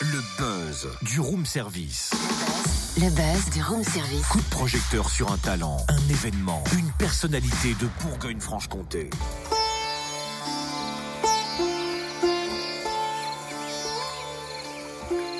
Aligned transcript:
Le 0.00 0.22
buzz 0.38 0.88
du 1.02 1.20
room 1.20 1.46
service. 1.46 2.10
Le 2.96 3.08
buzz 3.10 3.50
du 3.52 3.62
room 3.62 3.84
service. 3.84 4.26
Coup 4.26 4.40
de 4.40 4.50
projecteur 4.50 5.08
sur 5.08 5.30
un 5.30 5.38
talent, 5.38 5.76
un 5.88 6.08
événement, 6.08 6.64
une 6.76 6.90
personnalité 6.98 7.76
de 7.80 7.86
Bourgogne-Franche-Comté. 8.02 9.08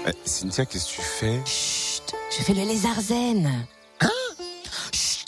Euh, 0.06 0.12
Cynthia, 0.24 0.66
qu'est-ce 0.66 0.86
que 0.86 0.94
tu 0.94 1.02
fais? 1.02 1.42
Chut, 1.44 2.14
je 2.30 2.44
fais 2.44 2.54
le 2.54 2.62
lézard 2.62 3.00
zen. 3.00 3.66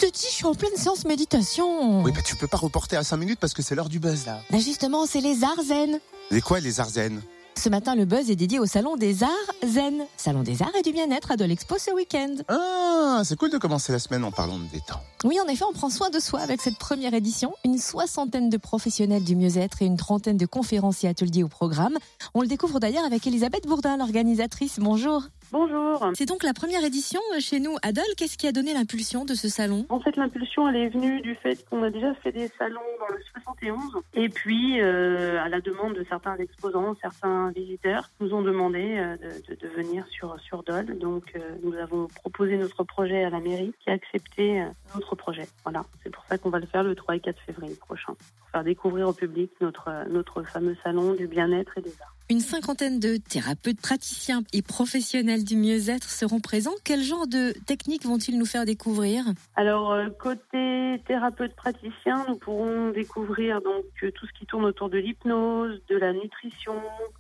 Te 0.01 0.07
dis, 0.07 0.29
je 0.31 0.35
suis 0.35 0.47
en 0.47 0.55
pleine 0.55 0.75
séance 0.77 1.05
méditation. 1.05 2.03
Oui, 2.03 2.11
bah 2.11 2.23
tu 2.25 2.35
peux 2.35 2.47
pas 2.47 2.57
reporter 2.57 2.97
à 2.97 3.05
5 3.05 3.19
minutes 3.19 3.39
parce 3.39 3.53
que 3.53 3.61
c'est 3.61 3.75
l'heure 3.75 3.91
du 3.91 3.99
buzz 3.99 4.25
là. 4.25 4.41
Là, 4.49 4.59
justement, 4.59 5.05
c'est 5.05 5.21
les 5.21 5.45
arts 5.45 5.63
zen. 5.63 6.01
C'est 6.31 6.41
quoi 6.41 6.59
les 6.59 6.81
arzennes 6.81 7.21
Ce 7.55 7.69
matin, 7.69 7.95
le 7.95 8.07
buzz 8.07 8.31
est 8.31 8.37
dédié 8.37 8.59
au 8.59 8.65
salon 8.65 8.97
des 8.97 9.23
arts 9.23 9.29
zen. 9.63 10.07
Salon 10.17 10.43
des 10.43 10.63
arts 10.63 10.75
et 10.75 10.81
du 10.81 10.93
bien-être 10.93 11.33
à 11.33 11.37
de 11.37 11.45
l'Expo 11.45 11.77
ce 11.77 11.91
week-end. 11.91 12.35
Ah, 12.49 13.21
c'est 13.27 13.37
cool 13.37 13.51
de 13.51 13.59
commencer 13.59 13.93
la 13.93 13.99
semaine 13.99 14.25
en 14.25 14.33
parlant 14.33 14.59
de 14.59 14.65
détente. 14.73 15.03
Oui, 15.25 15.39
en 15.39 15.47
effet, 15.49 15.65
on 15.69 15.75
prend 15.75 15.91
soin 15.91 16.09
de 16.09 16.19
soi 16.19 16.41
avec 16.41 16.63
cette 16.63 16.79
première 16.79 17.13
édition. 17.13 17.53
Une 17.67 17.77
soixantaine 17.77 18.49
de 18.49 18.57
professionnels 18.57 19.23
du 19.23 19.37
mieux-être 19.37 19.83
et 19.83 19.85
une 19.85 19.99
trentaine 19.99 20.39
de 20.39 20.47
conférences 20.47 21.05
et 21.05 21.09
ateliers 21.09 21.43
au 21.43 21.49
programme. 21.49 21.99
On 22.33 22.41
le 22.41 22.47
découvre 22.49 22.81
d'ailleurs 22.81 23.05
avec 23.05 23.27
Elisabeth 23.27 23.67
Bourdin, 23.67 23.99
l'organisatrice. 23.99 24.79
Bonjour. 24.79 25.25
Bonjour. 25.53 26.11
C'est 26.15 26.27
donc 26.27 26.45
la 26.45 26.53
première 26.55 26.85
édition 26.85 27.21
chez 27.41 27.59
nous. 27.59 27.75
Adol, 27.83 28.05
qu'est-ce 28.17 28.39
qui 28.39 28.47
a 28.47 28.53
donné 28.53 28.73
l'impulsion 28.73 29.25
de 29.25 29.35
ce 29.35 29.49
salon? 29.49 29.85
En 29.89 29.99
fait, 29.99 30.17
l'impulsion, 30.17 30.69
elle 30.69 30.77
est 30.77 30.89
venue 30.91 31.21
du 31.23 31.35
fait 31.35 31.65
qu'on 31.69 31.83
a 31.83 31.91
déjà 31.91 32.15
fait 32.15 32.31
des 32.31 32.47
salons 32.57 32.79
dans 33.01 33.13
le 33.15 33.21
71. 33.43 33.81
Et 34.15 34.29
puis, 34.29 34.81
euh, 34.81 35.41
à 35.43 35.49
la 35.49 35.61
demande 35.61 35.95
de 35.95 36.05
certains 36.09 36.37
exposants, 36.37 36.95
certains 37.03 37.51
visiteurs, 37.51 38.09
nous 38.21 38.33
ont 38.33 38.43
demandé 38.43 38.97
euh, 38.97 39.17
de, 39.17 39.55
de- 39.55 39.61
de 39.61 39.69
venir 39.75 40.07
sur, 40.11 40.39
sur 40.41 40.63
Dole. 40.63 40.97
Donc, 40.99 41.25
euh, 41.35 41.41
nous 41.65 41.75
avons 41.75 42.07
proposé 42.07 42.57
notre 42.57 42.85
projet 42.85 43.25
à 43.25 43.31
la 43.31 43.41
mairie 43.41 43.75
qui 43.83 43.91
a 43.91 43.95
accepté 43.95 44.61
euh, 44.63 44.67
notre 44.95 45.17
projet. 45.17 45.49
Voilà. 45.65 45.85
C'est 46.05 46.11
pour 46.11 46.25
ça 46.27 46.39
qu'on 46.39 46.51
va 46.51 46.61
le 46.61 46.67
faire 46.67 46.85
le 46.85 46.95
3 46.95 47.17
et 47.17 47.21
4 47.21 47.37
février 47.45 47.75
prochain. 47.75 48.15
Pour 48.39 48.49
faire 48.53 48.63
découvrir 48.63 49.09
au 49.09 49.13
public 49.13 49.51
notre, 49.61 49.89
euh, 49.89 50.05
notre 50.09 50.45
fameux 50.45 50.77
salon 50.85 51.15
du 51.15 51.27
bien-être 51.27 51.77
et 51.77 51.81
des 51.83 51.95
arts. 52.01 52.15
Une 52.31 52.39
cinquantaine 52.39 53.01
de 53.01 53.17
thérapeutes, 53.17 53.81
praticiens 53.81 54.45
et 54.53 54.63
professionnels 54.63 55.43
du 55.43 55.57
mieux-être 55.57 56.09
seront 56.09 56.39
présents. 56.39 56.77
Quel 56.85 57.03
genre 57.03 57.27
de 57.27 57.51
techniques 57.67 58.05
vont-ils 58.07 58.39
nous 58.39 58.47
faire 58.47 58.65
découvrir? 58.65 59.25
Alors 59.57 59.91
euh, 59.91 60.11
côté 60.11 61.03
thérapeute 61.09 61.57
praticien, 61.57 62.25
nous 62.29 62.37
pourrons 62.37 62.91
découvrir 62.93 63.61
donc 63.63 63.85
euh, 64.05 64.13
tout 64.13 64.27
ce 64.29 64.33
qui 64.39 64.47
tourne 64.47 64.65
autour 64.65 64.89
de 64.89 64.99
l'hypnose, 64.99 65.83
de 65.89 65.97
la 65.97 66.13
nutrition, 66.13 66.75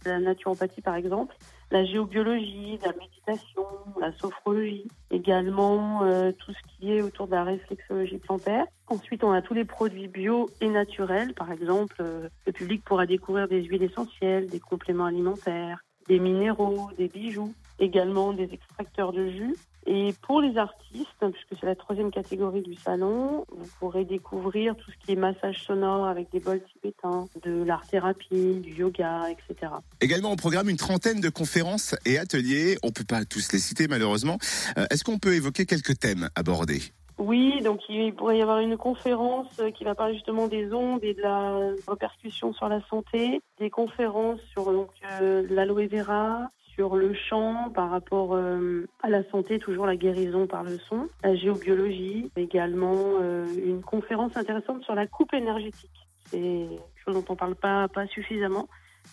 de 0.04 0.10
la 0.10 0.20
naturopathie 0.20 0.80
par 0.80 0.94
exemple, 0.94 1.34
la 1.72 1.84
géobiologie, 1.84 2.78
la 2.84 2.92
méditation, 2.92 3.66
la 4.00 4.12
sophrologie, 4.12 4.86
également 5.20 6.02
euh, 6.02 6.32
tout 6.32 6.52
ce 6.52 6.58
qui 6.68 6.92
est 6.92 7.02
autour 7.02 7.26
de 7.26 7.32
la 7.32 7.44
réflexologie 7.44 8.18
plantaire. 8.18 8.64
Ensuite, 8.88 9.22
on 9.22 9.32
a 9.32 9.42
tous 9.42 9.54
les 9.54 9.64
produits 9.66 10.08
bio 10.08 10.50
et 10.60 10.68
naturels, 10.68 11.34
par 11.34 11.52
exemple, 11.52 11.96
euh, 12.00 12.28
le 12.46 12.52
public 12.52 12.82
pourra 12.84 13.06
découvrir 13.06 13.46
des 13.46 13.62
huiles 13.62 13.82
essentielles, 13.82 14.48
des 14.48 14.60
compléments 14.60 15.04
alimentaires, 15.04 15.84
des 16.08 16.18
minéraux, 16.18 16.90
des 16.96 17.08
bijoux, 17.08 17.52
également 17.78 18.32
des 18.32 18.48
extracteurs 18.52 19.12
de 19.12 19.28
jus. 19.28 19.56
Et 19.92 20.14
pour 20.22 20.40
les 20.40 20.56
artistes, 20.56 21.08
puisque 21.18 21.58
c'est 21.58 21.66
la 21.66 21.74
troisième 21.74 22.12
catégorie 22.12 22.62
du 22.62 22.76
salon, 22.76 23.44
vous 23.50 23.68
pourrez 23.80 24.04
découvrir 24.04 24.76
tout 24.76 24.88
ce 24.88 25.04
qui 25.04 25.10
est 25.10 25.16
massage 25.16 25.64
sonore 25.64 26.06
avec 26.06 26.30
des 26.30 26.38
bols 26.38 26.62
tibétains, 26.72 27.26
de 27.42 27.64
l'art-thérapie, 27.64 28.60
du 28.60 28.72
yoga, 28.72 29.24
etc. 29.28 29.72
Également 30.00 30.30
au 30.30 30.36
programme 30.36 30.68
une 30.68 30.76
trentaine 30.76 31.20
de 31.20 31.28
conférences 31.28 31.96
et 32.06 32.18
ateliers. 32.18 32.78
On 32.84 32.92
peut 32.92 33.02
pas 33.02 33.24
tous 33.24 33.52
les 33.52 33.58
citer 33.58 33.88
malheureusement. 33.88 34.38
Euh, 34.78 34.86
Est-ce 34.90 35.02
qu'on 35.02 35.18
peut 35.18 35.34
évoquer 35.34 35.66
quelques 35.66 35.98
thèmes 35.98 36.28
abordés? 36.36 36.82
Oui, 37.18 37.60
donc 37.60 37.80
il 37.88 38.14
pourrait 38.14 38.38
y 38.38 38.42
avoir 38.42 38.60
une 38.60 38.76
conférence 38.76 39.60
qui 39.74 39.82
va 39.82 39.96
parler 39.96 40.14
justement 40.14 40.46
des 40.46 40.72
ondes 40.72 41.02
et 41.02 41.14
de 41.14 41.20
la 41.20 41.72
répercussion 41.88 42.54
sur 42.54 42.68
la 42.68 42.80
santé, 42.88 43.42
des 43.58 43.70
conférences 43.70 44.40
sur 44.52 44.72
donc, 44.72 44.88
euh, 45.20 45.44
l'aloe 45.50 45.88
vera, 45.88 46.48
sur 46.80 46.96
le 46.96 47.12
chant 47.28 47.70
par 47.74 47.90
rapport 47.90 48.34
euh, 48.34 48.88
à 49.02 49.10
la 49.10 49.22
santé, 49.30 49.58
toujours 49.58 49.84
la 49.84 49.96
guérison 49.96 50.46
par 50.46 50.64
le 50.64 50.78
son, 50.88 51.10
la 51.22 51.36
géobiologie, 51.36 52.30
également 52.36 53.18
euh, 53.20 53.46
une 53.66 53.82
conférence 53.82 54.34
intéressante 54.34 54.82
sur 54.84 54.94
la 54.94 55.06
coupe 55.06 55.34
énergétique. 55.34 56.08
C'est 56.30 56.38
quelque 56.38 57.04
chose 57.04 57.14
dont 57.16 57.24
on 57.28 57.36
parle 57.36 57.54
pas, 57.54 57.86
pas 57.88 58.06
suffisamment. 58.06 58.66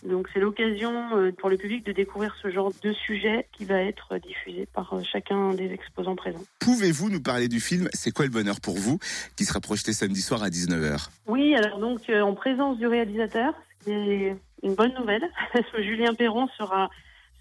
Donc 0.06 0.30
c'est 0.34 0.40
l'occasion 0.40 1.18
euh, 1.18 1.34
pour 1.38 1.50
le 1.50 1.58
public 1.58 1.86
de 1.86 1.92
découvrir 1.92 2.38
ce 2.42 2.50
genre 2.50 2.72
de 2.82 2.94
sujet 2.94 3.50
qui 3.52 3.66
va 3.66 3.82
être 3.82 4.18
diffusé 4.18 4.66
par 4.74 4.94
chacun 5.04 5.54
des 5.54 5.74
exposants 5.74 6.16
présents. 6.16 6.46
Pouvez-vous 6.60 7.10
nous 7.10 7.22
parler 7.22 7.50
du 7.50 7.60
film 7.60 7.90
C'est 7.92 8.12
quoi 8.12 8.24
le 8.24 8.32
bonheur 8.32 8.62
pour 8.62 8.78
vous 8.78 8.98
qui 9.36 9.44
sera 9.44 9.60
projeté 9.60 9.92
samedi 9.92 10.22
soir 10.22 10.42
à 10.42 10.48
19h 10.48 11.10
Oui, 11.28 11.54
alors 11.54 11.80
donc 11.80 12.10
en 12.10 12.34
présence 12.34 12.78
du 12.78 12.88
réalisateur, 12.88 13.54
c'est 13.82 14.38
une 14.64 14.76
bonne 14.76 14.94
nouvelle. 14.94 15.30
Julien 15.80 16.14
Perron 16.14 16.48
sera 16.58 16.90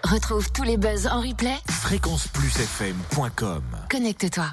Retrouve 0.04 0.52
tous 0.52 0.64
les 0.64 0.76
buzz 0.76 1.08
en 1.08 1.22
replay. 1.22 1.56
Fréquenceplusfm.com 1.70 3.64
Connecte-toi. 3.90 4.52